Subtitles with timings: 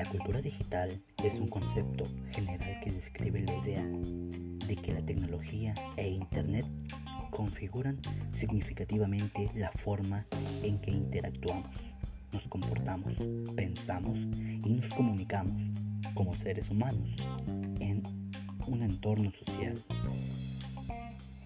[0.00, 0.90] cultura digital
[1.22, 3.84] es un concepto general que describe la idea
[4.66, 6.64] de que la tecnología e Internet
[7.30, 8.00] configuran
[8.32, 10.26] significativamente la forma
[10.62, 11.76] en que interactuamos,
[12.32, 13.12] nos comportamos,
[13.54, 15.62] pensamos y nos comunicamos
[16.14, 17.10] como seres humanos
[17.80, 18.02] en
[18.66, 19.74] un entorno social.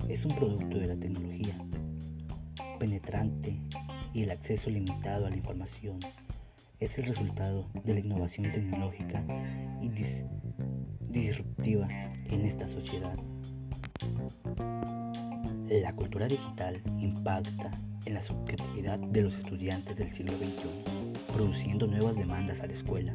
[0.09, 1.59] Es un producto de la tecnología
[2.79, 3.59] penetrante
[4.15, 5.98] y el acceso limitado a la información
[6.80, 9.25] es el resultado de la innovación tecnológica
[9.80, 9.89] y
[11.09, 11.89] disruptiva
[12.30, 13.17] en esta sociedad.
[15.69, 17.70] La cultura digital impacta
[18.05, 23.12] en la subjetividad de los estudiantes del siglo XXI, produciendo nuevas demandas a la escuela.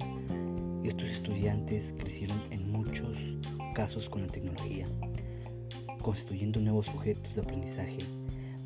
[0.84, 3.18] Estos estudiantes crecieron en muchos
[3.76, 4.86] casos con la tecnología,
[6.02, 8.00] constituyendo nuevos sujetos de aprendizaje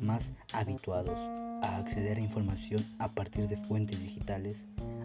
[0.00, 4.56] más habituados a acceder a información a partir de fuentes digitales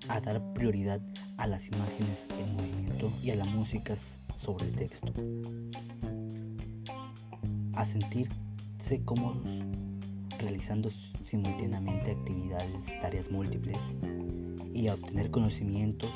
[0.08, 1.02] a dar prioridad
[1.38, 4.00] a las imágenes en movimiento y a las músicas
[4.44, 5.14] sobre el texto.
[7.74, 9.48] A sentirse cómodos
[10.38, 10.90] realizando
[11.26, 13.78] simultáneamente actividades, tareas múltiples
[14.74, 16.12] y a obtener conocimientos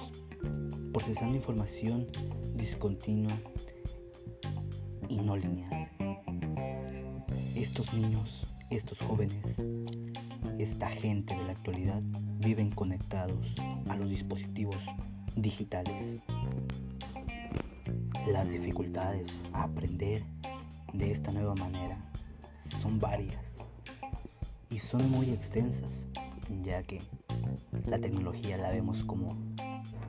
[0.94, 2.08] procesando información
[2.56, 3.34] discontinua
[5.10, 5.90] y no lineal.
[7.56, 9.44] Estos niños, estos jóvenes,
[10.60, 12.02] esta gente de la actualidad
[12.40, 13.54] viven conectados
[13.90, 14.78] a los dispositivos
[15.36, 16.22] digitales.
[18.28, 20.24] Las dificultades a aprender
[20.94, 21.98] de esta nueva manera
[22.82, 23.36] son varias
[24.70, 25.90] y son muy extensas,
[26.64, 27.02] ya que
[27.86, 29.36] la tecnología la vemos como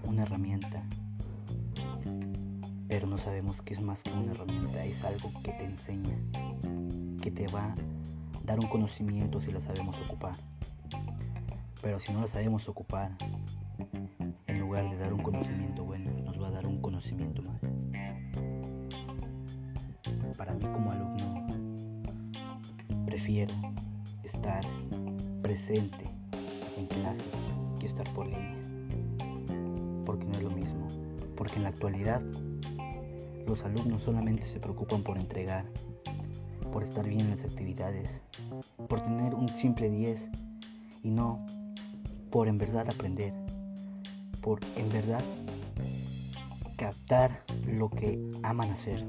[0.05, 0.83] una herramienta,
[2.89, 6.17] pero no sabemos que es más que una herramienta, es algo que te enseña,
[7.21, 7.75] que te va a
[8.47, 10.35] dar un conocimiento si la sabemos ocupar.
[11.83, 13.11] Pero si no la sabemos ocupar,
[14.47, 17.61] en lugar de dar un conocimiento bueno, nos va a dar un conocimiento mal.
[20.39, 21.47] Para mí como alumno,
[23.05, 23.55] prefiero
[24.23, 24.61] estar
[25.43, 26.09] presente
[26.77, 27.25] en clases
[27.81, 28.57] que estar por línea.
[30.05, 30.87] Porque no es lo mismo.
[31.37, 32.23] Porque en la actualidad
[33.47, 35.65] los alumnos solamente se preocupan por entregar,
[36.73, 38.23] por estar bien en las actividades,
[38.89, 40.21] por tener un simple 10
[41.03, 41.45] y no
[42.31, 43.33] por en verdad aprender,
[44.43, 45.25] por en verdad
[46.77, 49.05] captar lo que aman hacer.